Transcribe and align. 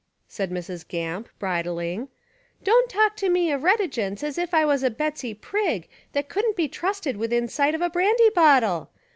said 0.27 0.49
Mrs. 0.49 0.87
Gamp, 0.87 1.29
bridling, 1.37 2.07
"don't 2.63 2.89
talk 2.89 3.15
to 3.17 3.29
me 3.29 3.51
of 3.51 3.61
retigence 3.61 4.23
as 4.23 4.39
if 4.39 4.51
I 4.51 4.65
was 4.65 4.81
a 4.81 4.89
Betsy 4.89 5.35
Prigg 5.35 5.87
that 6.13 6.27
couldn't 6.27 6.55
be 6.57 6.67
trusted 6.67 7.17
within 7.17 7.47
sight 7.47 7.75
of 7.75 7.83
a 7.83 7.89
brandy 7.91 8.31
bottle. 8.33 8.89